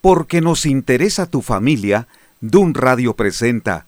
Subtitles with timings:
[0.00, 2.08] Porque nos interesa tu familia,
[2.40, 3.86] Dun Radio presenta.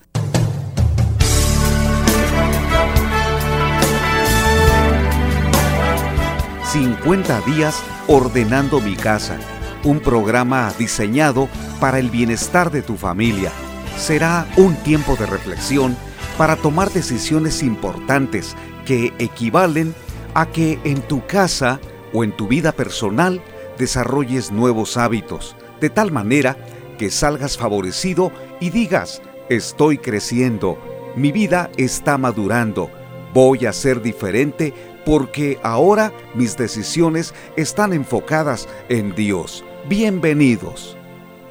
[6.72, 9.38] 50 días ordenando mi casa,
[9.84, 11.48] un programa diseñado
[11.80, 13.52] para el bienestar de tu familia.
[13.98, 15.96] Será un tiempo de reflexión
[16.38, 18.56] para tomar decisiones importantes
[18.86, 19.94] que equivalen
[20.34, 21.78] a que en tu casa
[22.14, 23.42] o en tu vida personal
[23.78, 26.56] desarrolles nuevos hábitos, de tal manera
[26.96, 30.78] que salgas favorecido y digas, estoy creciendo,
[31.16, 32.88] mi vida está madurando,
[33.34, 34.72] voy a ser diferente
[35.04, 39.64] porque ahora mis decisiones están enfocadas en Dios.
[39.88, 40.96] Bienvenidos.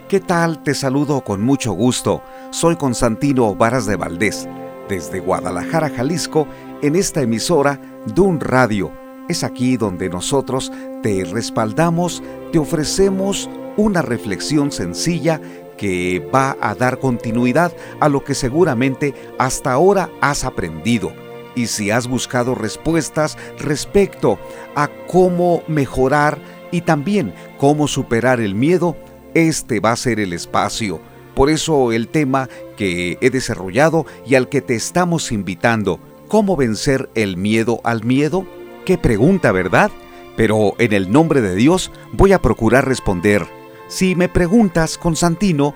[0.07, 0.63] ¿Qué tal?
[0.63, 2.23] Te saludo con mucho gusto.
[2.51, 4.47] Soy Constantino Varas de Valdés,
[4.87, 6.47] desde Guadalajara, Jalisco,
[6.81, 7.81] en esta emisora
[8.15, 8.93] Dun Radio.
[9.27, 10.71] Es aquí donde nosotros
[11.03, 15.41] te respaldamos, te ofrecemos una reflexión sencilla
[15.77, 21.11] que va a dar continuidad a lo que seguramente hasta ahora has aprendido.
[21.55, 24.39] Y si has buscado respuestas respecto
[24.75, 26.37] a cómo mejorar
[26.71, 28.95] y también cómo superar el miedo,
[29.33, 31.01] este va a ser el espacio.
[31.33, 32.47] Por eso el tema
[32.77, 38.45] que he desarrollado y al que te estamos invitando, ¿cómo vencer el miedo al miedo?
[38.85, 39.91] Qué pregunta, ¿verdad?
[40.37, 43.60] Pero en el nombre de Dios voy a procurar responder.
[43.91, 45.75] Si me preguntas, Constantino,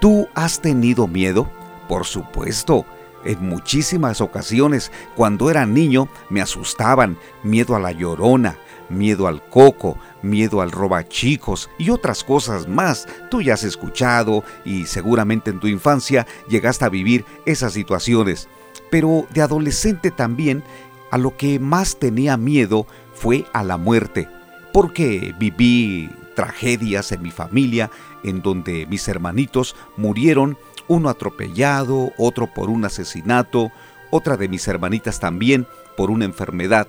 [0.00, 1.50] ¿tú has tenido miedo?
[1.88, 2.86] Por supuesto.
[3.24, 8.56] En muchísimas ocasiones, cuando era niño, me asustaban, miedo a la llorona,
[8.88, 13.08] miedo al coco, miedo al robachicos y otras cosas más.
[13.32, 18.48] Tú ya has escuchado y seguramente en tu infancia llegaste a vivir esas situaciones.
[18.92, 20.62] Pero de adolescente también,
[21.10, 24.28] a lo que más tenía miedo fue a la muerte,
[24.76, 27.90] porque viví tragedias en mi familia
[28.22, 33.72] en donde mis hermanitos murieron, uno atropellado, otro por un asesinato,
[34.10, 35.66] otra de mis hermanitas también
[35.96, 36.88] por una enfermedad.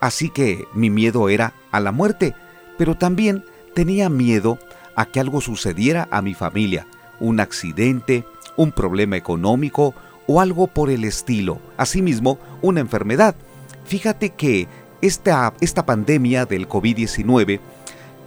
[0.00, 2.34] Así que mi miedo era a la muerte,
[2.76, 4.58] pero también tenía miedo
[4.96, 6.88] a que algo sucediera a mi familia,
[7.20, 8.24] un accidente,
[8.56, 9.94] un problema económico
[10.26, 13.36] o algo por el estilo, asimismo una enfermedad.
[13.84, 14.66] Fíjate que
[15.00, 17.60] esta, esta pandemia del COVID-19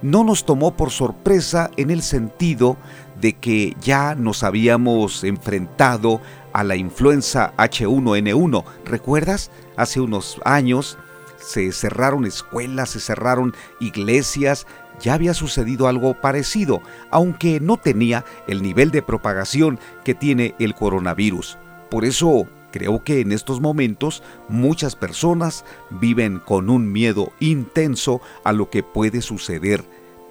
[0.02, 2.76] no nos tomó por sorpresa en el sentido
[3.20, 6.20] de que ya nos habíamos enfrentado
[6.52, 8.64] a la influenza H1N1.
[8.84, 9.50] ¿Recuerdas?
[9.76, 10.98] Hace unos años
[11.38, 14.66] se cerraron escuelas, se cerraron iglesias,
[15.00, 20.74] ya había sucedido algo parecido, aunque no tenía el nivel de propagación que tiene el
[20.74, 21.58] coronavirus.
[21.90, 28.52] Por eso creo que en estos momentos muchas personas viven con un miedo intenso a
[28.52, 29.84] lo que puede suceder,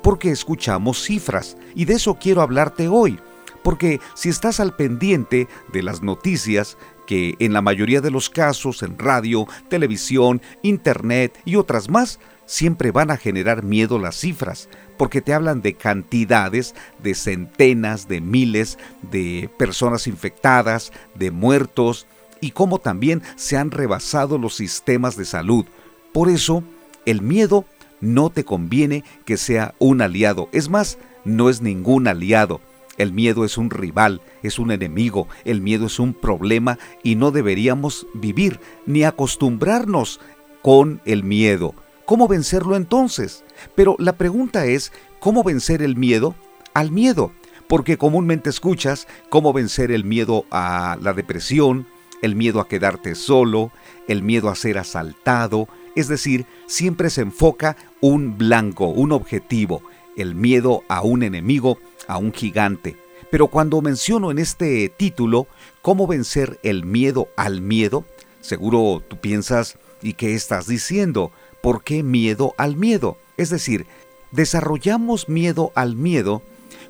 [0.04, 3.20] porque escuchamos cifras, y de eso quiero hablarte hoy,
[3.64, 8.84] porque si estás al pendiente de las noticias, que en la mayoría de los casos
[8.84, 15.22] en radio, televisión, internet y otras más, siempre van a generar miedo las cifras, porque
[15.22, 22.08] te hablan de cantidades, de centenas, de miles de personas infectadas, de muertos,
[22.42, 25.66] y cómo también se han rebasado los sistemas de salud.
[26.12, 26.64] Por eso,
[27.06, 27.66] el miedo
[28.02, 30.50] no te conviene que sea un aliado.
[30.52, 32.60] Es más, no es ningún aliado.
[32.98, 37.32] El miedo es un rival, es un enemigo, el miedo es un problema y no
[37.32, 40.20] deberíamos vivir ni acostumbrarnos
[40.62, 41.74] con el miedo.
[42.06, 43.44] ¿Cómo vencerlo entonces?
[43.76, 46.36] Pero la pregunta es, ¿cómo vencer el miedo
[46.74, 47.32] al miedo?
[47.68, 51.88] Porque comúnmente escuchas cómo vencer el miedo a la depresión,
[52.22, 53.72] el miedo a quedarte solo,
[54.08, 59.82] el miedo a ser asaltado, es decir, siempre se enfoca un blanco, un objetivo,
[60.16, 61.78] el miedo a un enemigo,
[62.08, 62.98] a un gigante.
[63.30, 65.48] Pero cuando menciono en este título
[65.82, 68.06] cómo vencer el miedo al miedo,
[68.42, 71.32] seguro tú piensas, ¿y qué estás diciendo?
[71.62, 73.18] ¿Por qué miedo al miedo?
[73.38, 73.86] Es decir,
[74.32, 76.42] desarrollamos miedo al miedo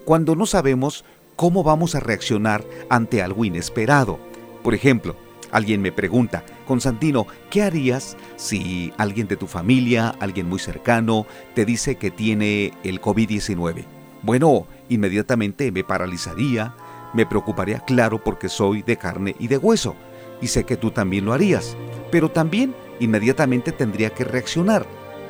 [0.06, 1.06] cuando no sabemos
[1.36, 4.20] cómo vamos a reaccionar ante algo inesperado.
[4.64, 5.16] Por ejemplo,
[5.52, 11.26] alguien me pregunta, Constantino, ¿qué harías si alguien de tu familia, alguien muy cercano,
[11.56, 13.86] te dice que tiene el COVID-19?
[14.22, 16.76] Bueno, inmediatamente me paralizaría,
[17.14, 19.96] me preocuparía, claro, porque soy de carne y de hueso,
[20.42, 21.76] y sé que tú también lo harías,
[22.12, 24.86] pero también inmediatamente tendría que reaccionar.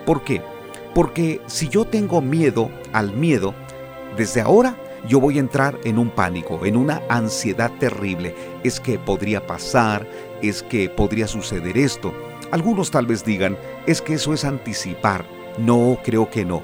[0.06, 0.42] ¿Por qué?
[0.94, 3.56] Porque si yo tengo miedo al miedo,
[4.18, 4.76] desde ahora
[5.08, 8.36] yo voy a entrar en un pánico, en una ansiedad terrible.
[8.64, 10.08] Es que podría pasar,
[10.42, 12.14] es que podría suceder esto.
[12.52, 13.58] Algunos tal vez digan,
[13.88, 15.26] es que eso es anticipar.
[15.58, 16.62] No, creo que no.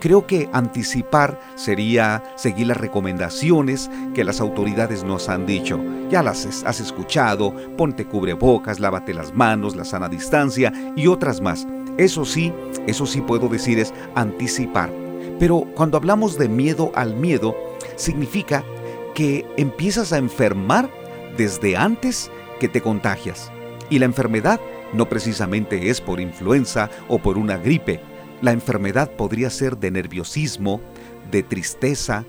[0.00, 5.78] Creo que anticipar sería seguir las recomendaciones que las autoridades nos han dicho.
[6.08, 11.66] Ya las has escuchado, ponte cubrebocas, lávate las manos, la sana distancia y otras más.
[11.98, 12.50] Eso sí,
[12.86, 14.90] eso sí puedo decir es anticipar.
[15.38, 17.54] Pero cuando hablamos de miedo al miedo,
[18.00, 18.64] significa
[19.14, 20.90] que empiezas a enfermar
[21.36, 23.50] desde antes que te contagias.
[23.90, 24.60] Y la enfermedad
[24.92, 28.00] no precisamente es por influenza o por una gripe,
[28.42, 30.80] la enfermedad podría ser de nerviosismo,
[31.30, 32.24] de tristeza,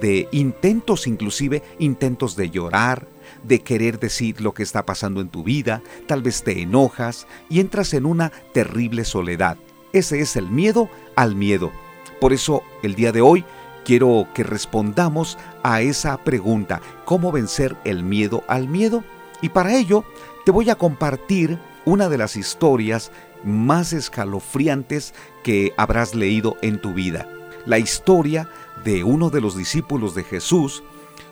[0.00, 3.06] de intentos inclusive, intentos de llorar,
[3.44, 7.60] de querer decir lo que está pasando en tu vida, tal vez te enojas y
[7.60, 9.56] entras en una terrible soledad.
[9.92, 11.70] Ese es el miedo al miedo.
[12.20, 13.44] Por eso el día de hoy
[13.84, 19.04] quiero que respondamos a esa pregunta, ¿cómo vencer el miedo al miedo?
[19.40, 20.04] Y para ello
[20.44, 23.10] te voy a compartir una de las historias
[23.44, 27.28] más escalofriantes que habrás leído en tu vida.
[27.66, 28.48] La historia
[28.84, 30.82] de uno de los discípulos de Jesús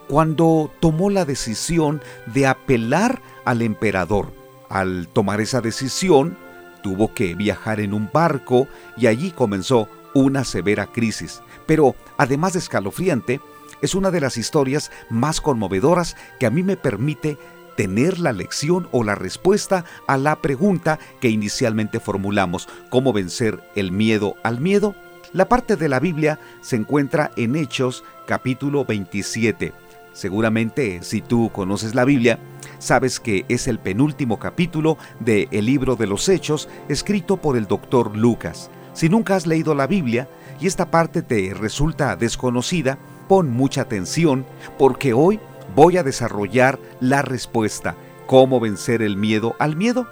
[0.09, 4.33] cuando tomó la decisión de apelar al emperador.
[4.69, 6.37] Al tomar esa decisión,
[6.83, 11.43] tuvo que viajar en un barco y allí comenzó una severa crisis.
[11.71, 13.41] Pero, además de escalofriante,
[13.81, 17.39] es una de las historias más conmovedoras que a mí me permite
[17.77, 23.93] tener la lección o la respuesta a la pregunta que inicialmente formulamos, ¿cómo vencer el
[23.93, 24.97] miedo al miedo?
[25.33, 29.73] La parte de la Biblia se encuentra en Hechos capítulo 27.
[30.13, 32.41] Seguramente si tú conoces la Biblia,
[32.81, 37.69] sabes que es el penúltimo capítulo del el libro de los Hechos escrito por el
[37.69, 38.73] doctor Lucas.
[38.93, 40.29] Si nunca has leído la Biblia
[40.61, 42.99] y esta parte te resulta desconocida,
[43.29, 44.45] pon mucha atención
[44.79, 45.41] porque hoy
[45.75, 47.97] voy a desarrollar la respuesta,
[48.27, 50.07] cómo vencer el miedo al miedo.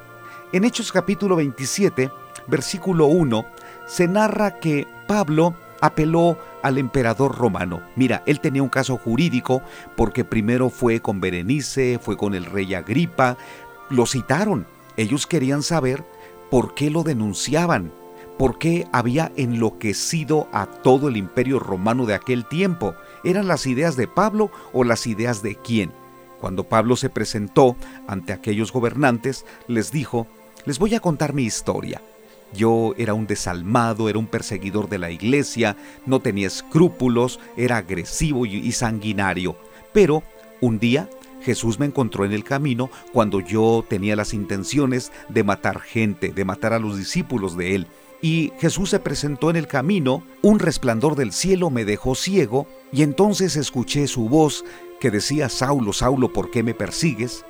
[0.52, 2.10] En Hechos capítulo 27,
[2.46, 3.44] versículo 1,
[3.86, 7.82] se narra que Pablo apeló al emperador romano.
[7.94, 9.62] Mira, él tenía un caso jurídico
[9.96, 13.36] porque primero fue con Berenice, fue con el rey Agripa,
[13.90, 14.66] lo citaron.
[14.96, 16.04] Ellos querían saber
[16.50, 17.92] por qué lo denunciaban,
[18.38, 22.94] por qué había enloquecido a todo el imperio romano de aquel tiempo.
[23.24, 25.92] ¿Eran las ideas de Pablo o las ideas de quién?
[26.40, 27.76] Cuando Pablo se presentó
[28.06, 30.28] ante aquellos gobernantes, les dijo,
[30.64, 32.00] les voy a contar mi historia.
[32.54, 35.76] Yo era un desalmado, era un perseguidor de la iglesia,
[36.06, 39.56] no tenía escrúpulos, era agresivo y sanguinario.
[39.92, 40.22] Pero
[40.60, 41.10] un día
[41.42, 46.44] Jesús me encontró en el camino cuando yo tenía las intenciones de matar gente, de
[46.44, 47.86] matar a los discípulos de él
[48.20, 53.02] y Jesús se presentó en el camino, un resplandor del cielo me dejó ciego, y
[53.02, 54.64] entonces escuché su voz
[55.00, 57.44] que decía, Saulo, Saulo, ¿por qué me persigues?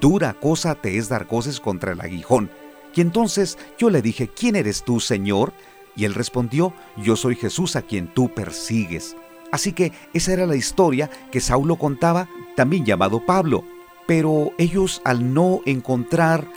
[0.00, 2.50] Dura cosa te es dar goces contra el aguijón.
[2.94, 5.52] Y entonces yo le dije, ¿quién eres tú, Señor?
[5.96, 9.16] Y él respondió, yo soy Jesús a quien tú persigues.
[9.50, 13.64] Así que esa era la historia que Saulo contaba, también llamado Pablo.
[14.06, 16.48] Pero ellos al no encontrar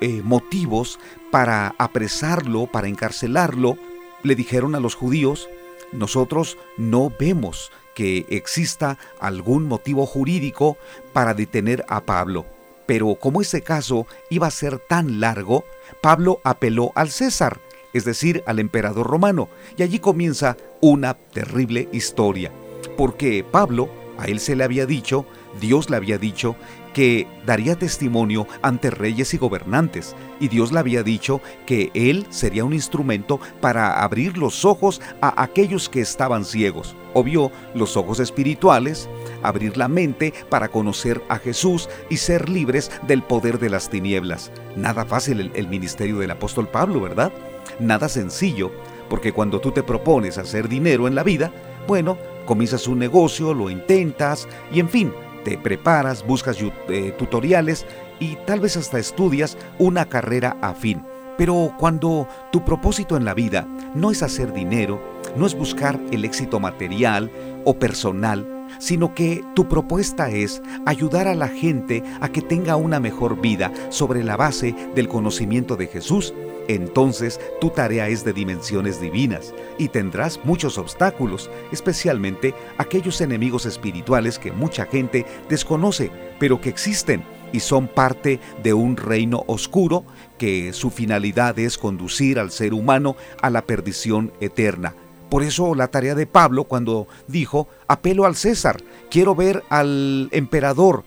[0.00, 0.98] eh, motivos
[1.30, 3.76] para apresarlo, para encarcelarlo,
[4.22, 5.48] le dijeron a los judíos,
[5.92, 10.76] nosotros no vemos que exista algún motivo jurídico
[11.12, 12.44] para detener a Pablo.
[12.86, 15.64] Pero como ese caso iba a ser tan largo,
[16.02, 17.60] Pablo apeló al César,
[17.92, 22.52] es decir, al emperador romano, y allí comienza una terrible historia,
[22.96, 23.88] porque Pablo,
[24.18, 25.24] a él se le había dicho,
[25.60, 26.56] Dios le había dicho
[26.94, 32.64] que daría testimonio ante reyes y gobernantes, y Dios le había dicho que él sería
[32.64, 36.96] un instrumento para abrir los ojos a aquellos que estaban ciegos.
[37.12, 39.08] Obvio, los ojos espirituales,
[39.42, 44.50] abrir la mente para conocer a Jesús y ser libres del poder de las tinieblas.
[44.76, 47.32] Nada fácil el, el ministerio del apóstol Pablo, ¿verdad?
[47.78, 48.70] Nada sencillo,
[49.10, 51.52] porque cuando tú te propones hacer dinero en la vida,
[51.86, 55.12] bueno, comienzas un negocio, lo intentas y en fin,
[55.44, 56.58] te preparas, buscas
[56.88, 57.86] eh, tutoriales
[58.18, 61.04] y tal vez hasta estudias una carrera afín.
[61.36, 65.02] Pero cuando tu propósito en la vida no es hacer dinero,
[65.36, 67.30] no es buscar el éxito material
[67.64, 68.46] o personal,
[68.78, 73.72] sino que tu propuesta es ayudar a la gente a que tenga una mejor vida
[73.90, 76.34] sobre la base del conocimiento de Jesús,
[76.68, 84.38] entonces tu tarea es de dimensiones divinas y tendrás muchos obstáculos, especialmente aquellos enemigos espirituales
[84.38, 90.04] que mucha gente desconoce, pero que existen y son parte de un reino oscuro
[90.38, 94.94] que su finalidad es conducir al ser humano a la perdición eterna.
[95.34, 101.02] Por eso la tarea de Pablo cuando dijo, apelo al César, quiero ver al emperador,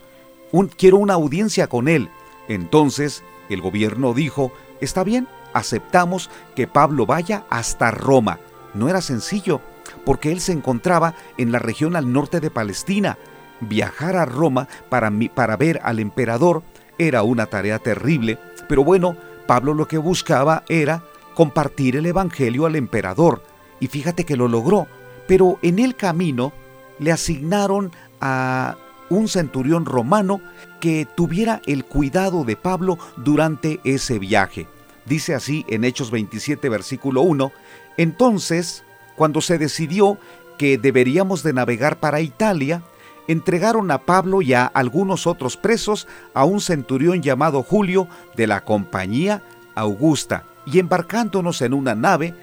[0.76, 2.10] quiero una audiencia con él.
[2.46, 8.38] Entonces el gobierno dijo, está bien, aceptamos que Pablo vaya hasta Roma.
[8.74, 9.62] no era sencillo,
[10.04, 13.16] porque él se encontraba en la región al norte de Palestina.
[13.60, 16.62] Viajar a Roma para, para ver al emperador
[16.98, 19.16] era una tarea terrible, pero bueno,
[19.46, 21.02] Pablo lo que buscaba era
[21.34, 23.40] compartir el Evangelio al emperador,
[23.80, 24.86] y fíjate que lo logró,
[25.26, 26.52] pero en el camino
[26.98, 28.76] le asignaron a
[29.10, 30.40] un centurión romano
[30.80, 34.66] que tuviera el cuidado de Pablo durante ese viaje.
[35.06, 37.52] Dice así en Hechos 27, versículo 1,
[37.96, 38.84] entonces,
[39.16, 40.18] cuando se decidió
[40.58, 42.82] que deberíamos de navegar para Italia,
[43.26, 48.64] entregaron a Pablo y a algunos otros presos a un centurión llamado Julio de la
[48.64, 49.42] compañía
[49.74, 52.34] Augusta, y embarcándonos en una nave,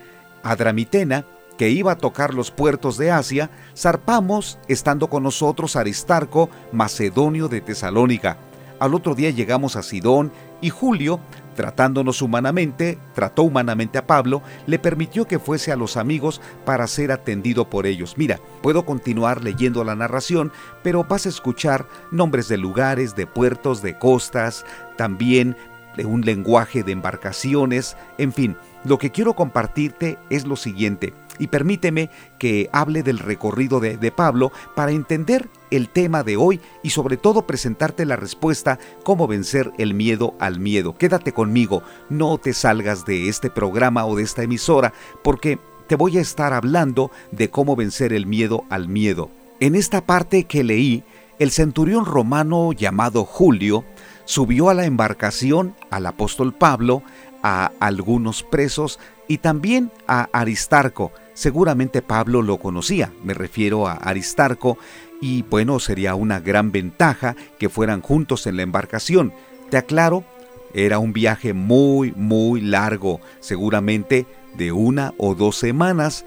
[0.45, 1.25] Adramitena,
[1.57, 7.61] que iba a tocar los puertos de Asia, zarpamos, estando con nosotros Aristarco, macedonio de
[7.61, 8.37] Tesalónica.
[8.79, 11.19] Al otro día llegamos a Sidón y Julio,
[11.55, 17.11] tratándonos humanamente, trató humanamente a Pablo, le permitió que fuese a los amigos para ser
[17.11, 18.15] atendido por ellos.
[18.17, 20.51] Mira, puedo continuar leyendo la narración,
[20.83, 24.65] pero vas a escuchar nombres de lugares, de puertos, de costas,
[24.97, 25.55] también
[25.95, 31.47] de un lenguaje de embarcaciones, en fin, lo que quiero compartirte es lo siguiente, y
[31.47, 37.17] permíteme que hable del recorrido de, Pablo para entender el tema de hoy y sobre
[37.17, 40.95] todo presentarte la respuesta cómo vencer el miedo al miedo.
[40.95, 46.17] Quédate conmigo, no te salgas de este programa o de esta emisora porque te voy
[46.17, 49.29] a estar hablando de cómo vencer el miedo al miedo.
[49.59, 51.03] En esta parte que leí,
[51.39, 53.83] el centurión romano llamado Julio
[54.25, 57.03] subió a la embarcación al apóstol Pablo,
[57.47, 61.11] a algunos presos y también a Aristarco.
[61.35, 64.79] Seguramente Pablo lo conocía, me refiero a Aristarco,
[65.21, 69.31] y bueno, sería una gran ventaja que fueran juntos en la embarcación.
[69.69, 70.23] Te aclaro,
[70.73, 74.25] era un viaje muy, muy largo, seguramente
[74.57, 76.25] de una o dos semanas.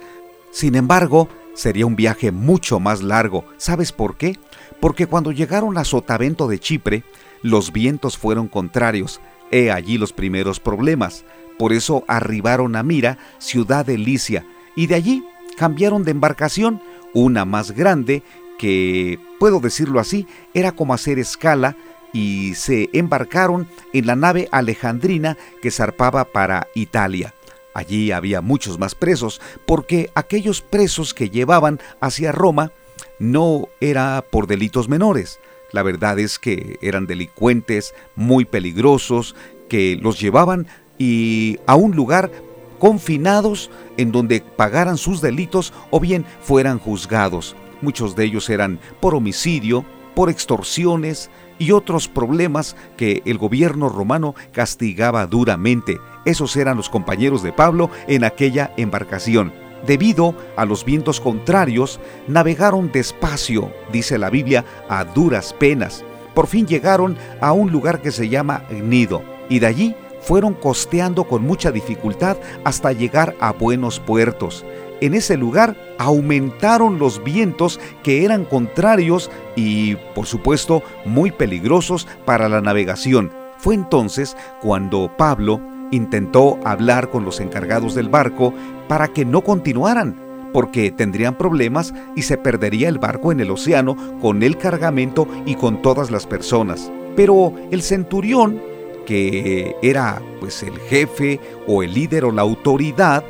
[0.53, 3.45] Sin embargo, sería un viaje mucho más largo.
[3.57, 4.39] ¿Sabes por qué?
[4.79, 7.03] Porque cuando llegaron a Sotavento de Chipre,
[7.43, 11.25] los vientos fueron contrarios, He allí los primeros problemas.
[11.59, 15.25] Por eso arribaron a Mira, ciudad de Licia, y de allí
[15.57, 16.81] cambiaron de embarcación,
[17.15, 18.23] una más grande,
[18.59, 21.77] que, puedo decirlo así, era como hacer escala,
[22.13, 27.35] y se embarcaron en la nave alejandrina que zarpaba para Italia.
[27.75, 32.73] Allí había muchos más presos, porque aquellos presos que llevaban hacia Roma
[33.19, 35.41] no era por delitos menores,
[35.73, 39.35] la verdad es que eran delincuentes muy peligrosos
[39.69, 40.67] que los llevaban
[40.99, 42.31] y a un lugar
[42.79, 47.57] confinados en donde pagaran sus delitos o bien fueran juzgados.
[47.81, 49.85] Muchos de ellos eran por homicidio,
[50.15, 55.99] por extorsiones y otros problemas que el gobierno romano castigaba duramente.
[56.25, 59.68] Esos eran los compañeros de Pablo en aquella embarcación.
[59.87, 66.05] Debido a los vientos contrarios, navegaron despacio, dice la Biblia, a duras penas.
[66.35, 71.25] Por fin llegaron a un lugar que se llama Nido, y de allí fueron costeando
[71.25, 74.65] con mucha dificultad hasta llegar a buenos puertos.
[75.01, 82.49] En ese lugar aumentaron los vientos que eran contrarios y, por supuesto, muy peligrosos para
[82.49, 83.33] la navegación.
[83.59, 88.53] Fue entonces cuando Pablo intentó hablar con los encargados del barco
[88.89, 90.17] para que no continuaran,
[90.53, 95.55] porque tendrían problemas y se perdería el barco en el océano con el cargamento y
[95.55, 96.91] con todas las personas.
[97.15, 98.61] Pero el centurión,
[99.07, 103.25] que era pues el jefe o el líder o la autoridad,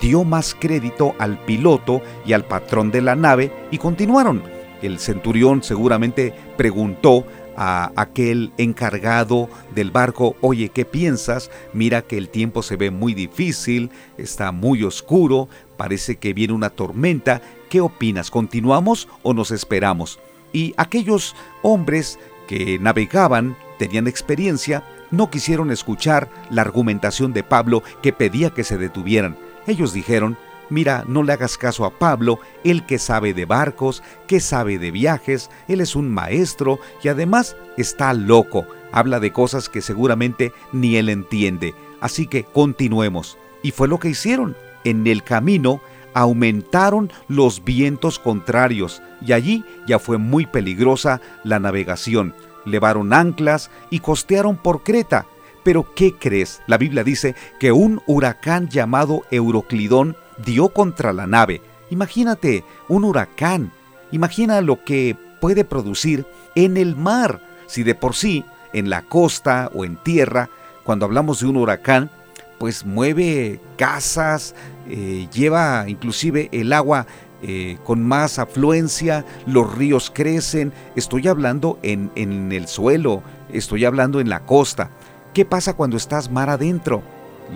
[0.00, 4.42] dio más crédito al piloto y al patrón de la nave y continuaron.
[4.80, 7.24] El centurión seguramente preguntó
[7.56, 11.50] a aquel encargado del barco, oye, ¿qué piensas?
[11.72, 16.70] Mira que el tiempo se ve muy difícil, está muy oscuro, parece que viene una
[16.70, 18.30] tormenta, ¿qué opinas?
[18.30, 20.18] ¿Continuamos o nos esperamos?
[20.52, 28.12] Y aquellos hombres que navegaban, tenían experiencia, no quisieron escuchar la argumentación de Pablo que
[28.12, 29.36] pedía que se detuvieran.
[29.66, 30.36] Ellos dijeron,
[30.72, 34.90] Mira, no le hagas caso a Pablo, él que sabe de barcos, que sabe de
[34.90, 40.96] viajes, él es un maestro y además está loco, habla de cosas que seguramente ni
[40.96, 41.74] él entiende.
[42.00, 43.36] Así que continuemos.
[43.62, 44.56] Y fue lo que hicieron.
[44.82, 45.82] En el camino
[46.14, 52.34] aumentaron los vientos contrarios y allí ya fue muy peligrosa la navegación.
[52.64, 55.26] Levaron anclas y costearon por Creta.
[55.64, 56.62] Pero ¿qué crees?
[56.66, 61.60] La Biblia dice que un huracán llamado Euroclidón dio contra la nave.
[61.90, 63.72] Imagínate un huracán.
[64.10, 67.40] Imagina lo que puede producir en el mar.
[67.66, 70.48] Si de por sí, en la costa o en tierra,
[70.84, 72.10] cuando hablamos de un huracán,
[72.58, 74.54] pues mueve casas,
[74.88, 77.06] eh, lleva inclusive el agua
[77.42, 83.22] eh, con más afluencia, los ríos crecen, estoy hablando en, en el suelo,
[83.52, 84.90] estoy hablando en la costa.
[85.34, 87.02] ¿Qué pasa cuando estás mar adentro?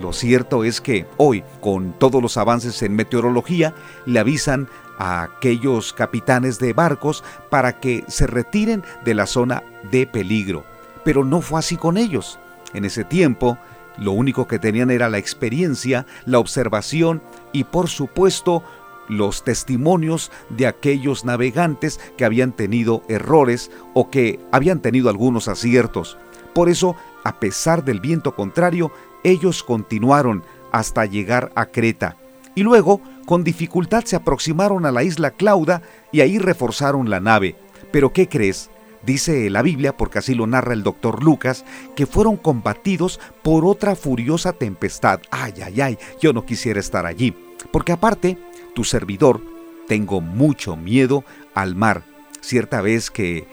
[0.01, 3.73] Lo cierto es que hoy, con todos los avances en meteorología,
[4.05, 4.67] le avisan
[4.99, 10.63] a aquellos capitanes de barcos para que se retiren de la zona de peligro.
[11.03, 12.39] Pero no fue así con ellos.
[12.73, 13.57] En ese tiempo,
[13.97, 18.63] lo único que tenían era la experiencia, la observación y por supuesto
[19.07, 26.17] los testimonios de aquellos navegantes que habían tenido errores o que habían tenido algunos aciertos.
[26.53, 28.91] Por eso, a pesar del viento contrario,
[29.23, 32.17] ellos continuaron hasta llegar a Creta
[32.57, 37.55] y luego, con dificultad, se aproximaron a la isla Clauda y ahí reforzaron la nave.
[37.91, 38.71] Pero ¿qué crees?
[39.05, 43.95] Dice la Biblia, porque así lo narra el doctor Lucas, que fueron combatidos por otra
[43.95, 45.19] furiosa tempestad.
[45.29, 47.35] Ay, ay, ay, yo no quisiera estar allí.
[47.71, 48.39] Porque aparte,
[48.73, 49.39] tu servidor,
[49.87, 52.01] tengo mucho miedo al mar.
[52.41, 53.47] Cierta vez que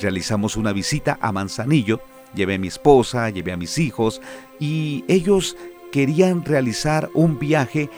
[0.00, 2.00] realizamos una visita a Manzanillo,
[2.34, 4.22] llevé a mi esposa, llevé a mis hijos,
[4.58, 5.56] y ellos
[5.90, 7.90] querían realizar un viaje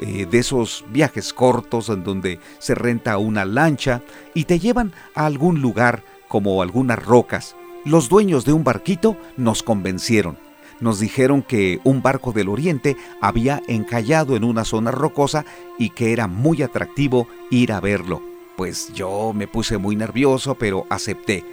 [0.00, 4.02] eh, de esos viajes cortos en donde se renta una lancha
[4.34, 7.56] y te llevan a algún lugar como algunas rocas.
[7.84, 10.36] Los dueños de un barquito nos convencieron.
[10.80, 15.46] Nos dijeron que un barco del oriente había encallado en una zona rocosa
[15.78, 18.20] y que era muy atractivo ir a verlo.
[18.56, 21.44] Pues yo me puse muy nervioso, pero acepté.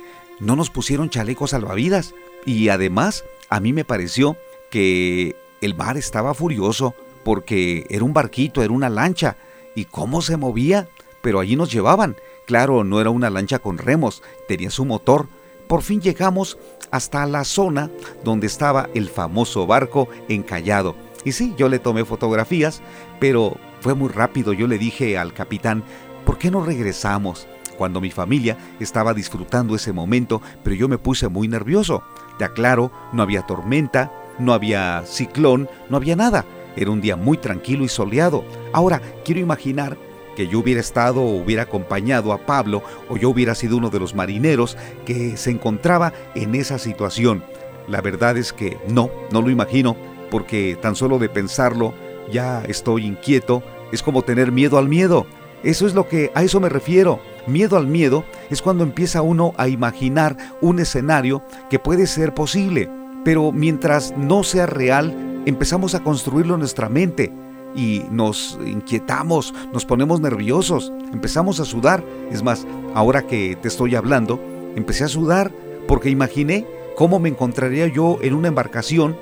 [0.41, 2.13] No nos pusieron chalecos salvavidas
[2.46, 4.36] y además a mí me pareció
[4.74, 9.38] que el mar estaba furioso porque era un barquito, era una lancha.
[9.75, 10.89] ¿Y cómo se movía?
[11.22, 12.15] Pero allí nos llevaban.
[12.48, 15.27] Claro, no era una lancha con remos, tenía su motor.
[15.68, 16.58] Por fin llegamos
[16.89, 17.92] hasta la zona
[18.24, 20.96] donde estaba el famoso barco encallado.
[21.24, 22.82] Y sí, yo le tomé fotografías,
[23.20, 24.53] pero fue muy rápido.
[24.53, 25.84] Yo le dije al capitán,
[26.25, 27.48] ¿por qué no regresamos?
[27.77, 32.01] Cuando mi familia estaba disfrutando ese momento, pero yo me puse muy nervioso.
[32.39, 36.46] Te aclaro, no había tormenta, no había ciclón, no había nada.
[36.75, 38.43] Era un día muy tranquilo y soleado.
[38.72, 39.98] Ahora, quiero imaginar
[40.35, 44.00] que yo hubiera estado o hubiera acompañado a Pablo o yo hubiera sido uno de
[44.00, 47.43] los marineros que se encontraba en esa situación.
[47.87, 49.96] La verdad es que no, no lo imagino,
[50.31, 51.93] porque tan solo de pensarlo
[52.31, 55.27] ya estoy inquieto, es como tener miedo al miedo.
[55.63, 57.19] Eso es lo que a eso me refiero.
[57.46, 62.89] Miedo al miedo es cuando empieza uno a imaginar un escenario que puede ser posible.
[63.24, 67.31] Pero mientras no sea real, empezamos a construirlo en nuestra mente
[67.75, 72.03] y nos inquietamos, nos ponemos nerviosos, empezamos a sudar.
[72.31, 74.40] Es más, ahora que te estoy hablando,
[74.75, 75.51] empecé a sudar
[75.88, 79.18] porque imaginé cómo me encontraría yo en una embarcación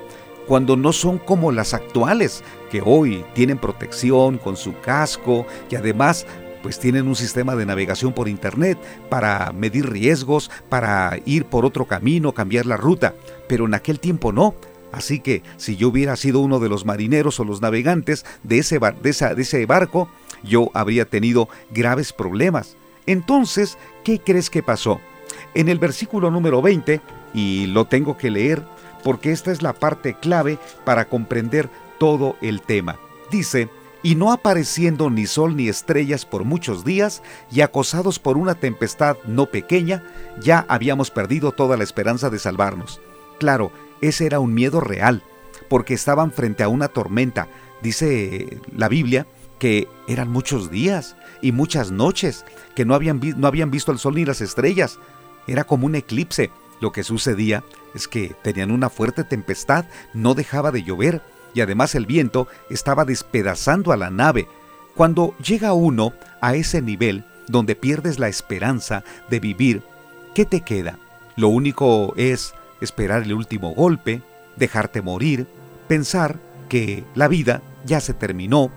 [0.46, 6.26] cuando no son como las actuales, que hoy tienen protección con su casco y además
[6.62, 11.86] pues tienen un sistema de navegación por internet para medir riesgos, para ir por otro
[11.86, 13.14] camino, cambiar la ruta,
[13.48, 14.54] pero en aquel tiempo no.
[14.92, 18.78] Así que si yo hubiera sido uno de los marineros o los navegantes de ese,
[18.78, 20.08] de, ese barco,
[20.42, 22.76] yo habría tenido graves problemas.
[23.06, 25.00] Entonces, ¿qué crees que pasó?
[25.54, 27.00] En el versículo número 20,
[27.34, 28.62] y lo tengo que leer
[29.02, 32.98] porque esta es la parte clave para comprender todo el tema.
[33.30, 33.68] Dice,
[34.02, 39.16] y no apareciendo ni sol ni estrellas por muchos días, y acosados por una tempestad
[39.24, 40.02] no pequeña,
[40.40, 43.00] ya habíamos perdido toda la esperanza de salvarnos.
[43.38, 45.22] Claro, ese era un miedo real,
[45.68, 47.48] porque estaban frente a una tormenta.
[47.82, 49.26] Dice la Biblia
[49.58, 54.16] que eran muchos días y muchas noches, que no habían, no habían visto el sol
[54.16, 54.98] ni las estrellas.
[55.46, 56.50] Era como un eclipse.
[56.80, 57.62] Lo que sucedía
[57.94, 59.84] es que tenían una fuerte tempestad,
[60.14, 61.22] no dejaba de llover,
[61.54, 64.48] y además el viento estaba despedazando a la nave.
[64.94, 69.82] Cuando llega uno a ese nivel donde pierdes la esperanza de vivir,
[70.34, 70.98] ¿qué te queda?
[71.36, 74.22] Lo único es esperar el último golpe,
[74.56, 75.46] dejarte morir,
[75.88, 76.38] pensar
[76.68, 78.70] que la vida ya se terminó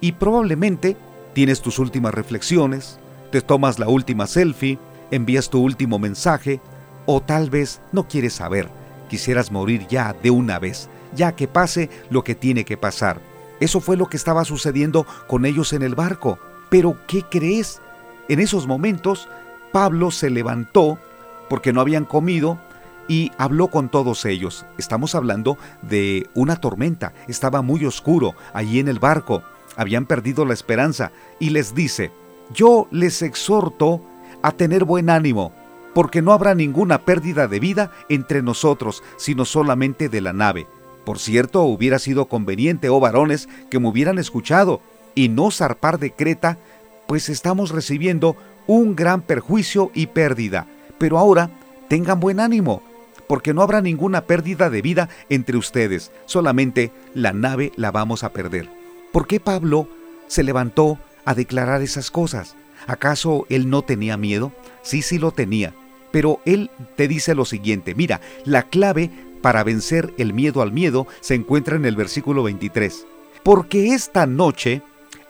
[0.00, 0.96] y probablemente
[1.32, 2.98] tienes tus últimas reflexiones,
[3.30, 4.78] te tomas la última selfie,
[5.10, 6.60] envías tu último mensaje
[7.06, 8.68] o tal vez no quieres saber,
[9.08, 13.20] quisieras morir ya de una vez ya que pase lo que tiene que pasar.
[13.60, 16.38] Eso fue lo que estaba sucediendo con ellos en el barco.
[16.70, 17.80] Pero, ¿qué crees?
[18.28, 19.28] En esos momentos,
[19.72, 20.98] Pablo se levantó
[21.48, 22.58] porque no habían comido
[23.08, 24.66] y habló con todos ellos.
[24.76, 29.42] Estamos hablando de una tormenta, estaba muy oscuro allí en el barco,
[29.76, 32.12] habían perdido la esperanza y les dice,
[32.52, 34.02] yo les exhorto
[34.42, 35.52] a tener buen ánimo,
[35.94, 40.68] porque no habrá ninguna pérdida de vida entre nosotros, sino solamente de la nave
[41.08, 44.82] Por cierto, hubiera sido conveniente, oh varones, que me hubieran escuchado
[45.14, 46.58] y no zarpar de Creta,
[47.06, 50.66] pues estamos recibiendo un gran perjuicio y pérdida.
[50.98, 51.48] Pero ahora
[51.88, 52.82] tengan buen ánimo,
[53.26, 58.34] porque no habrá ninguna pérdida de vida entre ustedes, solamente la nave la vamos a
[58.34, 58.68] perder.
[59.10, 59.88] ¿Por qué Pablo
[60.26, 62.54] se levantó a declarar esas cosas?
[62.86, 64.52] ¿Acaso él no tenía miedo?
[64.82, 65.72] Sí, sí lo tenía.
[66.10, 71.06] Pero él te dice lo siguiente, mira, la clave para vencer el miedo al miedo
[71.20, 73.06] se encuentra en el versículo 23.
[73.42, 74.82] Porque esta noche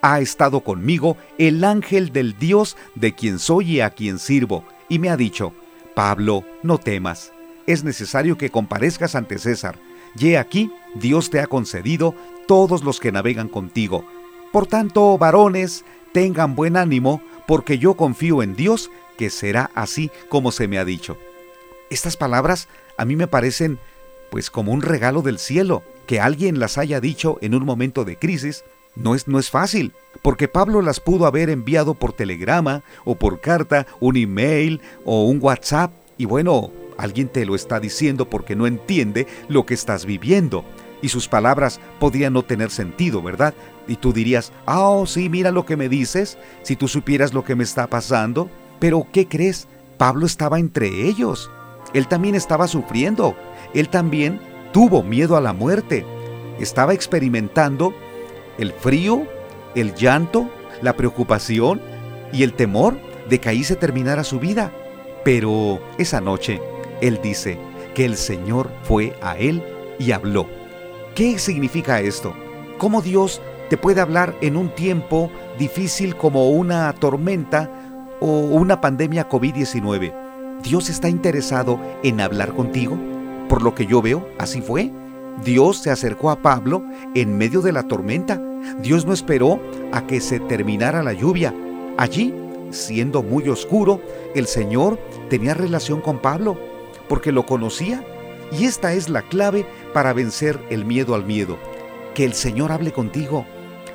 [0.02, 4.98] ha estado conmigo el ángel del Dios de quien soy y a quien sirvo, y
[4.98, 5.52] me ha dicho,
[5.94, 7.32] Pablo, no temas,
[7.66, 9.78] es necesario que comparezcas ante César.
[10.18, 12.14] Y aquí, Dios te ha concedido
[12.46, 14.04] todos los que navegan contigo.
[14.52, 20.50] Por tanto, varones, tengan buen ánimo, porque yo confío en Dios que será así como
[20.50, 21.18] se me ha dicho.
[21.90, 23.78] Estas palabras a mí me parecen
[24.30, 28.16] pues como un regalo del cielo, que alguien las haya dicho en un momento de
[28.16, 28.64] crisis,
[28.94, 33.40] no es, no es fácil, porque Pablo las pudo haber enviado por telegrama o por
[33.40, 38.66] carta, un email o un WhatsApp, y bueno, alguien te lo está diciendo porque no
[38.66, 40.64] entiende lo que estás viviendo.
[41.00, 43.54] Y sus palabras podrían no tener sentido, ¿verdad?
[43.86, 47.44] Y tú dirías, ah, oh, sí, mira lo que me dices, si tú supieras lo
[47.44, 48.50] que me está pasando.
[48.80, 49.68] Pero, ¿qué crees?
[49.96, 51.50] Pablo estaba entre ellos.
[51.94, 53.36] Él también estaba sufriendo.
[53.74, 54.40] Él también
[54.72, 56.04] tuvo miedo a la muerte.
[56.59, 57.94] Estaba experimentando
[58.59, 59.26] el frío,
[59.74, 60.48] el llanto,
[60.83, 61.81] la preocupación
[62.33, 64.72] y el temor de que ahí se terminara su vida.
[65.24, 66.61] Pero esa noche,
[67.00, 67.59] él dice
[67.94, 69.62] que el Señor fue a él
[69.98, 70.46] y habló.
[71.14, 72.35] ¿Qué significa esto?
[72.78, 77.70] ¿Cómo Dios te puede hablar en un tiempo difícil como una tormenta
[78.20, 80.61] o una pandemia COVID-19.
[80.62, 82.98] ¿Dios está interesado en hablar contigo?
[83.48, 84.90] Por lo que yo veo, así fue.
[85.44, 86.84] Dios se acercó a Pablo
[87.14, 88.40] en medio de la tormenta.
[88.82, 89.61] Dios no esperó
[89.92, 91.54] a que se terminara la lluvia.
[91.96, 92.34] Allí,
[92.70, 94.02] siendo muy oscuro,
[94.34, 94.98] el Señor
[95.30, 96.58] tenía relación con Pablo,
[97.08, 98.04] porque lo conocía.
[98.52, 101.56] Y esta es la clave para vencer el miedo al miedo.
[102.14, 103.46] Que el Señor hable contigo,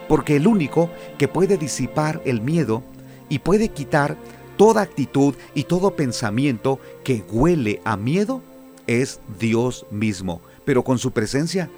[0.07, 2.83] porque el único que puede disipar el miedo
[3.29, 4.15] y puede quitar
[4.57, 8.41] toda actitud y todo pensamiento que huele a miedo
[8.87, 11.69] es Dios mismo, pero con su presencia.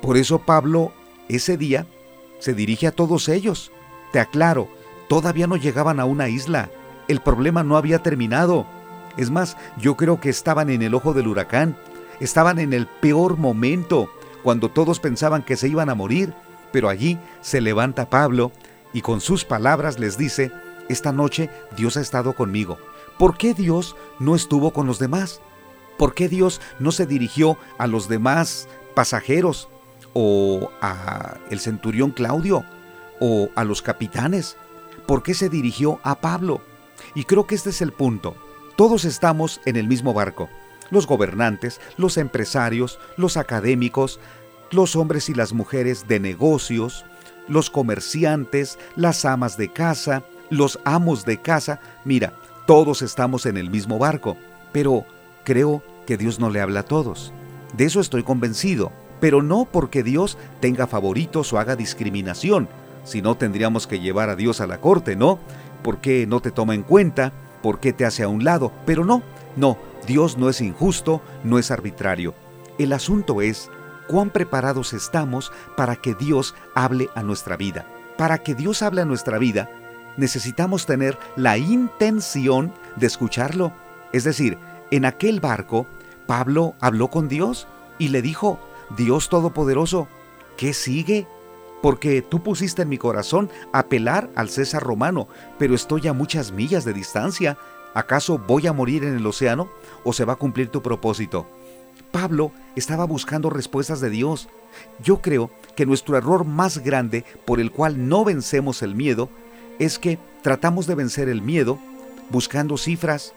[0.00, 0.92] Por eso Pablo
[1.28, 1.86] ese día
[2.38, 3.72] se dirige a todos ellos.
[4.12, 4.68] Te aclaro,
[5.08, 6.70] todavía no llegaban a una isla.
[7.08, 8.66] El problema no había terminado.
[9.16, 11.76] Es más, yo creo que estaban en el ojo del huracán.
[12.20, 14.08] Estaban en el peor momento,
[14.42, 16.34] cuando todos pensaban que se iban a morir.
[16.72, 18.52] Pero allí se levanta Pablo
[18.92, 20.52] y con sus palabras les dice,
[20.88, 22.78] esta noche Dios ha estado conmigo.
[23.18, 25.40] ¿Por qué Dios no estuvo con los demás?
[26.02, 29.68] ¿Por qué Dios no se dirigió a los demás pasajeros
[30.14, 32.64] o a el centurión Claudio
[33.20, 34.56] o a los capitanes?
[35.06, 36.60] ¿Por qué se dirigió a Pablo?
[37.14, 38.34] Y creo que este es el punto.
[38.74, 40.48] Todos estamos en el mismo barco.
[40.90, 44.18] Los gobernantes, los empresarios, los académicos,
[44.72, 47.04] los hombres y las mujeres de negocios,
[47.46, 52.34] los comerciantes, las amas de casa, los amos de casa, mira,
[52.66, 54.36] todos estamos en el mismo barco,
[54.72, 55.06] pero
[55.44, 57.32] creo que Dios no le habla a todos.
[57.76, 62.68] De eso estoy convencido, pero no porque Dios tenga favoritos o haga discriminación,
[63.04, 65.38] si no tendríamos que llevar a Dios a la corte, ¿no?
[65.82, 67.32] ¿Por qué no te toma en cuenta?
[67.62, 68.72] ¿Por qué te hace a un lado?
[68.86, 69.22] Pero no,
[69.56, 72.34] no, Dios no es injusto, no es arbitrario.
[72.78, 73.70] El asunto es
[74.08, 77.86] cuán preparados estamos para que Dios hable a nuestra vida.
[78.18, 79.70] Para que Dios hable a nuestra vida,
[80.16, 83.72] necesitamos tener la intención de escucharlo.
[84.12, 84.58] Es decir,
[84.92, 85.86] en aquel barco,
[86.26, 87.66] Pablo habló con Dios
[87.98, 88.60] y le dijo,
[88.94, 90.06] Dios Todopoderoso,
[90.58, 91.26] ¿qué sigue?
[91.80, 95.28] Porque tú pusiste en mi corazón apelar al César romano,
[95.58, 97.56] pero estoy a muchas millas de distancia.
[97.94, 99.70] ¿Acaso voy a morir en el océano
[100.04, 101.46] o se va a cumplir tu propósito?
[102.10, 104.50] Pablo estaba buscando respuestas de Dios.
[105.02, 109.30] Yo creo que nuestro error más grande por el cual no vencemos el miedo
[109.78, 111.78] es que tratamos de vencer el miedo
[112.28, 113.32] buscando cifras,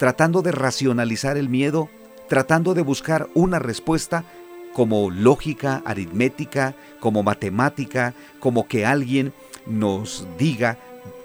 [0.00, 1.90] tratando de racionalizar el miedo,
[2.26, 4.24] tratando de buscar una respuesta
[4.72, 9.34] como lógica, aritmética, como matemática, como que alguien
[9.66, 10.78] nos diga,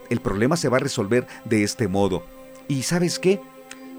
[0.09, 2.25] el problema se va a resolver de este modo.
[2.67, 3.39] Y sabes qué?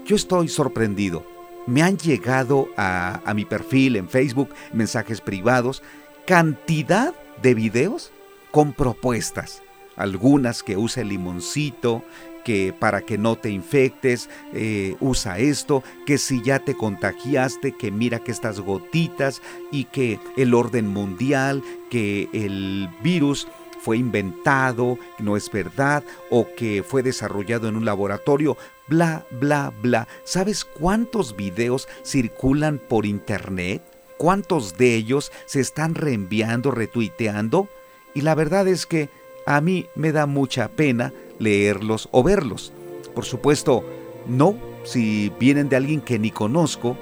[0.05, 1.25] Yo estoy sorprendido.
[1.65, 5.81] Me han llegado a, a mi perfil en Facebook mensajes privados,
[6.27, 8.11] cantidad de videos
[8.51, 9.63] con propuestas
[9.97, 12.03] algunas que usa el limoncito,
[12.47, 17.91] que para que no te infectes, eh, usa esto, que si ya te contagiaste, que
[17.91, 23.49] mira que estas gotitas y que el orden mundial, que el virus
[23.81, 28.55] fue inventado, no es verdad, o que fue desarrollado en un laboratorio,
[28.87, 30.07] bla, bla, bla.
[30.23, 33.83] ¿Sabes cuántos videos circulan por internet?
[34.17, 37.67] ¿Cuántos de ellos se están reenviando, retuiteando?
[38.13, 39.09] Y la verdad es que
[39.45, 42.73] a mí me da mucha pena leerlos o verlos.
[43.15, 43.83] Por supuesto,
[44.27, 46.97] no, si vienen de alguien que ni conozco,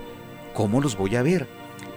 [0.53, 1.47] ¿cómo los voy a ver?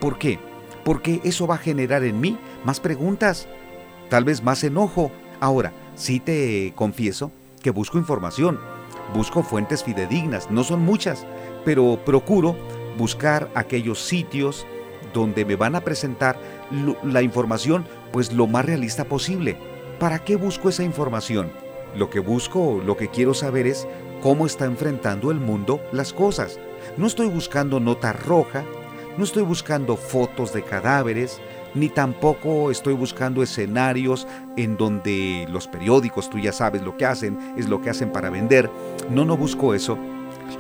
[0.01, 0.39] ¿Por qué?
[0.85, 3.49] Porque eso va a generar en mí más preguntas,
[4.09, 5.11] tal vez más enojo.
[5.41, 7.31] Ahora, sí te confieso
[7.63, 8.59] que busco información,
[9.15, 11.27] busco fuentes fidedignas, no son muchas,
[11.65, 12.57] pero procuro
[12.97, 14.67] buscar aquellos sitios
[15.15, 16.39] donde me van a presentar
[17.03, 19.57] la información pues lo más realista posible.
[19.99, 21.51] ¿Para qué busco esa información?
[21.99, 23.89] Lo que busco, lo que quiero saber es
[24.23, 26.61] cómo está enfrentando el mundo las cosas.
[26.97, 28.65] No estoy buscando nota roja,
[29.17, 31.41] no estoy buscando fotos de cadáveres,
[31.75, 37.37] ni tampoco estoy buscando escenarios en donde los periódicos, tú ya sabes lo que hacen,
[37.57, 38.71] es lo que hacen para vender.
[39.11, 39.99] No, no busco eso.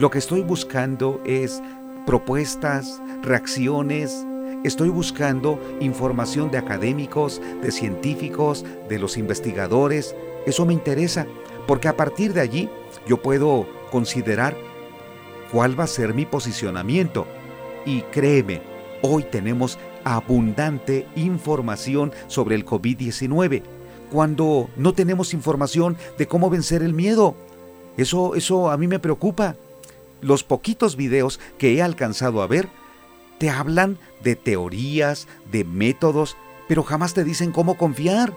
[0.01, 1.63] Lo que estoy buscando es
[2.05, 4.27] propuestas, reacciones,
[4.65, 10.17] Estoy buscando información de académicos, de científicos, de los investigadores.
[10.47, 11.27] Eso me interesa,
[11.67, 12.69] porque a partir de allí
[13.07, 14.57] yo puedo considerar
[15.53, 17.27] cuál va a ser mi posicionamiento.
[17.85, 18.63] Y créeme,
[19.03, 23.63] hoy tenemos abundante información sobre el COVID-19,
[24.11, 27.35] cuando no tenemos información de cómo vencer el miedo.
[27.97, 29.57] Eso, eso a mí me preocupa.
[30.21, 32.69] Los poquitos videos que he alcanzado a ver
[33.39, 36.37] te hablan de teorías, de métodos,
[36.69, 38.33] pero jamás te dicen cómo confiar.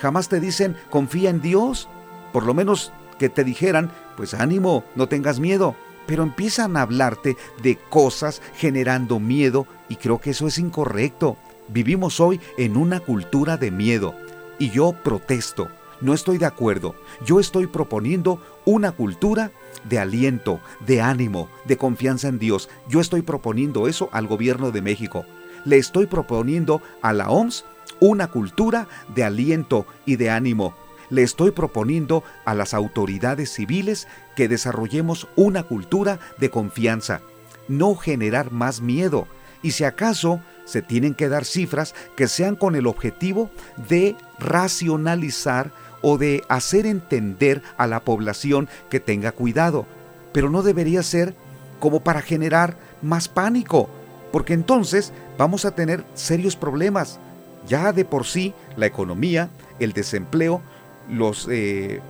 [0.00, 1.88] Jamás te dicen confía en Dios.
[2.32, 5.74] Por lo menos que te dijeran, pues ánimo, no tengas miedo.
[6.06, 11.36] Pero empiezan a hablarte de cosas generando miedo y creo que eso es incorrecto.
[11.68, 14.14] Vivimos hoy en una cultura de miedo
[14.58, 15.68] y yo protesto.
[16.00, 16.94] No estoy de acuerdo.
[17.24, 19.50] Yo estoy proponiendo una cultura
[19.88, 22.68] de aliento, de ánimo, de confianza en Dios.
[22.88, 25.24] Yo estoy proponiendo eso al gobierno de México.
[25.64, 27.64] Le estoy proponiendo a la OMS
[28.00, 30.74] una cultura de aliento y de ánimo.
[31.08, 37.20] Le estoy proponiendo a las autoridades civiles que desarrollemos una cultura de confianza,
[37.68, 39.28] no generar más miedo.
[39.62, 43.50] Y si acaso se tienen que dar cifras que sean con el objetivo
[43.88, 45.70] de racionalizar
[46.02, 49.86] o de hacer entender a la población que tenga cuidado,
[50.32, 51.34] pero no debería ser
[51.80, 53.88] como para generar más pánico,
[54.32, 57.20] porque entonces vamos a tener serios problemas.
[57.66, 60.62] Ya de por sí la economía, el desempleo,
[61.08, 62.00] los eh,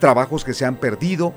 [0.00, 1.32] trabajos que se han perdido,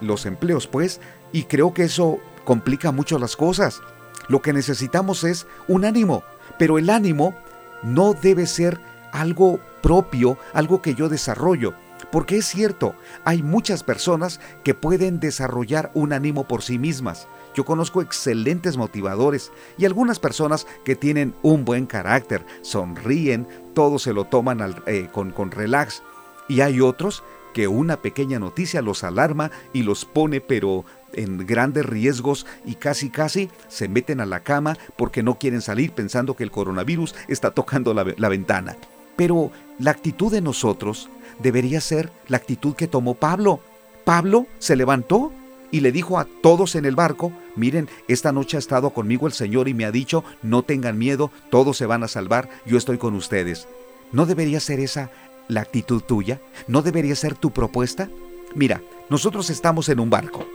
[0.00, 1.00] los empleos pues,
[1.32, 3.80] y creo que eso complica mucho las cosas.
[4.28, 6.22] Lo que necesitamos es un ánimo,
[6.58, 7.34] pero el ánimo
[7.82, 8.80] no debe ser
[9.12, 11.74] algo propio, algo que yo desarrollo.
[12.10, 17.28] Porque es cierto, hay muchas personas que pueden desarrollar un ánimo por sí mismas.
[17.54, 24.12] Yo conozco excelentes motivadores y algunas personas que tienen un buen carácter, sonríen, todo se
[24.12, 26.02] lo toman eh, con, con relax.
[26.48, 27.22] Y hay otros
[27.54, 33.08] que una pequeña noticia los alarma y los pone pero en grandes riesgos y casi
[33.08, 37.52] casi se meten a la cama porque no quieren salir pensando que el coronavirus está
[37.52, 38.76] tocando la, la ventana.
[39.16, 43.60] Pero la actitud de nosotros debería ser la actitud que tomó Pablo.
[44.04, 45.32] Pablo se levantó
[45.74, 49.32] y le dijo a todos en el barco, miren, esta noche ha estado conmigo el
[49.32, 52.96] Señor y me ha dicho, no tengan miedo, todos se van a salvar, yo estoy
[52.96, 53.66] con ustedes.
[54.12, 55.10] ¿No debería ser esa
[55.48, 56.40] la actitud tuya?
[56.68, 58.08] ¿No debería ser tu propuesta?
[58.54, 60.46] Mira, nosotros estamos en un barco.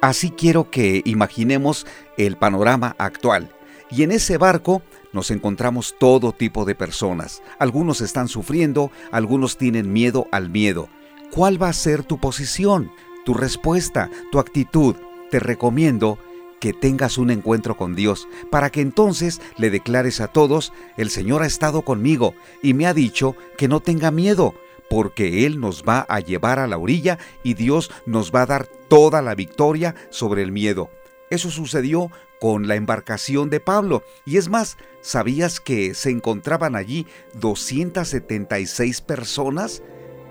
[0.00, 3.50] Así quiero que imaginemos el panorama actual.
[3.90, 4.80] Y en ese barco
[5.12, 7.42] nos encontramos todo tipo de personas.
[7.58, 10.88] Algunos están sufriendo, algunos tienen miedo al miedo.
[11.30, 12.90] ¿Cuál va a ser tu posición,
[13.24, 14.96] tu respuesta, tu actitud?
[15.30, 16.18] Te recomiendo
[16.60, 21.42] que tengas un encuentro con Dios, para que entonces le declares a todos, el Señor
[21.42, 24.54] ha estado conmigo y me ha dicho que no tenga miedo,
[24.88, 28.66] porque Él nos va a llevar a la orilla y Dios nos va a dar
[28.66, 30.88] toda la victoria sobre el miedo.
[31.30, 32.10] Eso sucedió
[32.40, 34.02] con la embarcación de Pablo.
[34.24, 39.82] Y es más, ¿sabías que se encontraban allí 276 personas?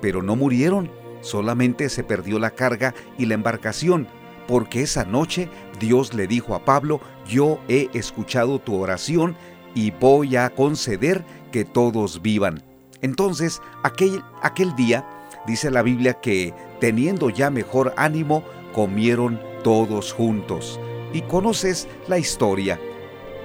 [0.01, 0.91] Pero no murieron,
[1.23, 4.07] solamente se perdió la carga y la embarcación,
[4.47, 9.35] porque esa noche Dios le dijo a Pablo, yo he escuchado tu oración
[9.73, 12.61] y voy a conceder que todos vivan.
[13.01, 15.03] Entonces, aquel, aquel día,
[15.45, 20.79] Dice la Biblia que teniendo ya mejor ánimo, comieron todos juntos.
[21.11, 22.79] Y conoces la historia.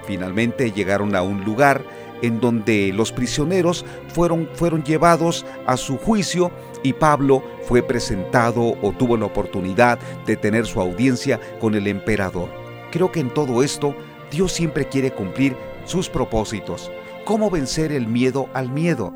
[0.06, 1.84] Finalmente llegaron a un lugar
[2.22, 6.50] en donde los prisioneros fueron, fueron llevados a su juicio
[6.82, 12.48] y Pablo fue presentado o tuvo la oportunidad de tener su audiencia con el emperador.
[12.90, 13.94] Creo que en todo esto
[14.30, 16.90] Dios siempre quiere cumplir sus propósitos.
[17.24, 19.12] ¿Cómo vencer el miedo al miedo?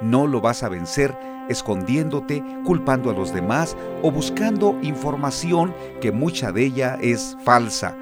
[0.00, 1.16] No lo vas a vencer
[1.48, 7.96] escondiéndote, culpando a los demás o buscando información que mucha de ella es falsa.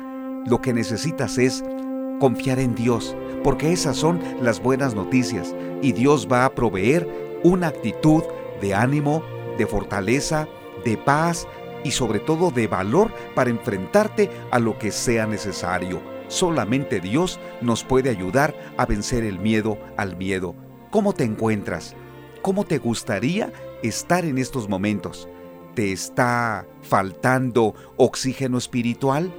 [0.47, 1.65] Lo que necesitas es
[2.21, 7.09] confiar en Dios, porque esas son las buenas noticias y Dios va a proveer
[7.43, 8.23] una actitud
[8.65, 9.23] de ánimo,
[9.59, 10.49] de fortaleza,
[10.87, 11.47] de paz
[11.85, 16.01] y sobre todo de valor para enfrentarte a lo que sea necesario.
[16.29, 20.55] Solamente Dios nos puede ayudar a vencer el miedo al miedo.
[20.91, 21.95] ¿Cómo te encuentras?
[22.41, 25.29] ¿Cómo te gustaría estar en estos momentos?
[25.75, 29.31] ¿Te está faltando oxígeno espiritual?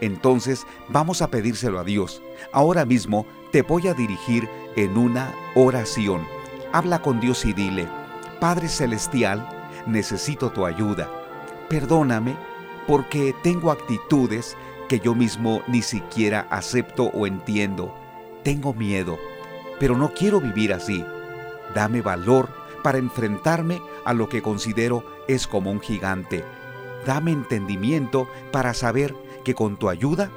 [0.00, 2.20] Entonces vamos a pedírselo a Dios.
[2.52, 6.26] Ahora mismo te voy a dirigir en una oración.
[6.72, 7.86] Habla con Dios y dile,
[8.42, 9.46] Padre Celestial,
[9.86, 11.08] necesito tu ayuda.
[11.68, 12.36] Perdóname
[12.88, 14.56] porque tengo actitudes
[14.88, 17.94] que yo mismo ni siquiera acepto o entiendo.
[18.42, 19.16] Tengo miedo,
[19.78, 21.04] pero no quiero vivir así.
[21.72, 22.48] Dame valor
[22.82, 26.44] para enfrentarme a lo que considero es como un gigante.
[27.06, 30.32] Dame entendimiento para saber que con tu ayuda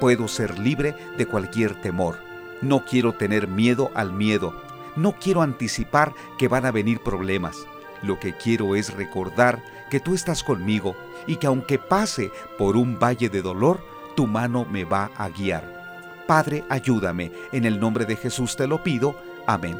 [0.00, 2.16] puedo ser libre de cualquier temor.
[2.62, 4.54] No quiero tener miedo al miedo.
[4.96, 7.66] No quiero anticipar que van a venir problemas.
[8.02, 10.94] Lo que quiero es recordar que tú estás conmigo
[11.26, 13.80] y que aunque pase por un valle de dolor,
[14.14, 16.22] tu mano me va a guiar.
[16.26, 17.32] Padre, ayúdame.
[17.52, 19.16] En el nombre de Jesús te lo pido.
[19.46, 19.76] Amén.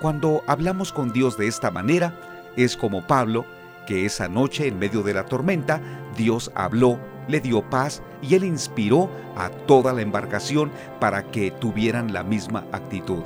[0.00, 2.14] Cuando hablamos con Dios de esta manera,
[2.56, 3.44] es como Pablo,
[3.86, 5.80] que esa noche en medio de la tormenta,
[6.16, 10.70] Dios habló, le dio paz y él inspiró a toda la embarcación
[11.00, 13.22] para que tuvieran la misma actitud.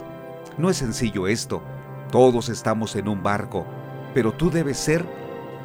[0.58, 1.62] No es sencillo esto,
[2.10, 3.66] todos estamos en un barco,
[4.12, 5.06] pero tú debes ser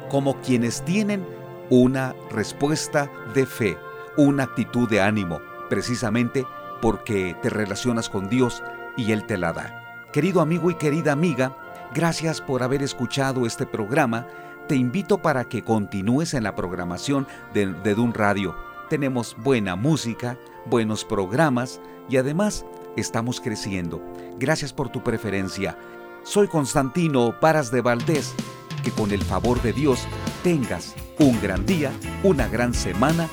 [0.08, 1.26] como quienes tienen
[1.68, 3.76] una respuesta de fe,
[4.16, 6.46] una actitud de ánimo, precisamente
[6.80, 8.62] porque te relacionas con Dios
[8.96, 10.06] y Él te la da.
[10.12, 11.54] Querido amigo y querida amiga,
[11.94, 14.26] gracias por haber escuchado este programa.
[14.68, 18.56] Te invito para que continúes en la programación de, de Dun Radio.
[18.88, 22.64] Tenemos buena música, buenos programas y además
[22.96, 24.02] estamos creciendo.
[24.38, 25.78] Gracias por tu preferencia.
[26.22, 28.34] Soy Constantino Paras de Valdés.
[28.82, 30.06] Que con el favor de Dios
[30.42, 31.90] tengas un gran día,
[32.22, 33.28] una gran semana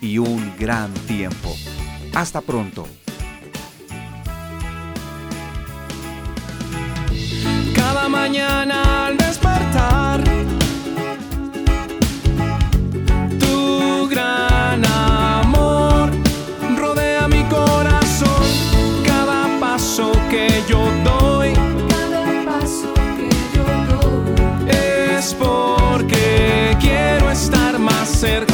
[0.00, 1.54] y un gran tiempo.
[2.14, 2.86] Hasta pronto.
[7.74, 9.10] Cada mañana
[28.20, 28.49] ser